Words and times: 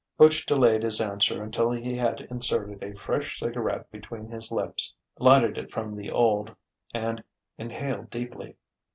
Butch 0.17 0.47
delayed 0.47 0.81
his 0.81 0.99
answer 0.99 1.43
until 1.43 1.69
he 1.69 1.95
had 1.95 2.21
inserted 2.21 2.81
a 2.81 2.97
fresh 2.97 3.37
cigarette 3.37 3.91
between 3.91 4.25
his 4.29 4.51
lips, 4.51 4.95
lighted 5.19 5.59
it 5.59 5.71
from 5.71 5.95
the 5.95 6.09
old, 6.09 6.55
and 6.91 7.23
inhaled 7.59 8.09
deeply. 8.09 8.57